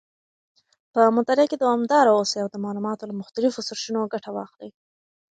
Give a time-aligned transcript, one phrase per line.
[0.93, 4.69] په مطالعه کې دوامداره اوسئ او د معلوماتو له مختلفو سرچینو ګټه واخلئ.